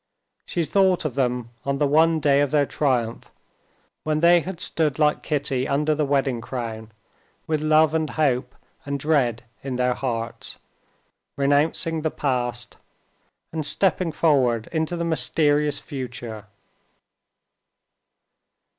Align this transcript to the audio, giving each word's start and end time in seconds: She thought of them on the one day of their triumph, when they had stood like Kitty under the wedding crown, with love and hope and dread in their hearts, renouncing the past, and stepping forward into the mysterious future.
She 0.47 0.63
thought 0.65 1.05
of 1.05 1.13
them 1.13 1.51
on 1.63 1.77
the 1.77 1.85
one 1.85 2.19
day 2.19 2.41
of 2.41 2.49
their 2.49 2.65
triumph, 2.65 3.29
when 4.01 4.19
they 4.21 4.39
had 4.41 4.59
stood 4.59 4.97
like 4.97 5.21
Kitty 5.21 5.67
under 5.67 5.93
the 5.93 6.07
wedding 6.07 6.41
crown, 6.41 6.91
with 7.45 7.61
love 7.61 7.93
and 7.93 8.09
hope 8.09 8.55
and 8.83 8.99
dread 8.99 9.43
in 9.61 9.75
their 9.75 9.93
hearts, 9.93 10.57
renouncing 11.37 12.01
the 12.01 12.09
past, 12.09 12.77
and 13.53 13.63
stepping 13.63 14.11
forward 14.11 14.67
into 14.71 14.95
the 14.97 15.05
mysterious 15.05 15.77
future. 15.77 16.47